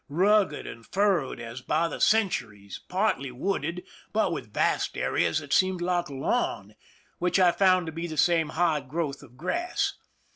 [0.09, 5.53] rugged and furrowed as by the cen turies, partly wooded, but with vast areas that
[5.53, 6.73] seemed like lawn,
[7.19, 9.93] which I found to be the same high growth of grass.